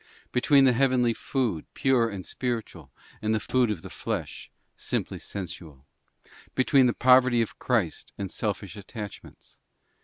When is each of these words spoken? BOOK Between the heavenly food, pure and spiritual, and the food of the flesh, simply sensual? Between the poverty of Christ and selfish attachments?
BOOK 0.25 0.31
Between 0.31 0.63
the 0.63 0.73
heavenly 0.73 1.13
food, 1.13 1.67
pure 1.75 2.09
and 2.09 2.25
spiritual, 2.25 2.91
and 3.21 3.35
the 3.35 3.39
food 3.39 3.69
of 3.69 3.83
the 3.83 3.89
flesh, 3.91 4.49
simply 4.75 5.19
sensual? 5.19 5.85
Between 6.55 6.87
the 6.87 6.93
poverty 6.95 7.43
of 7.43 7.59
Christ 7.59 8.11
and 8.17 8.31
selfish 8.31 8.75
attachments? 8.75 9.59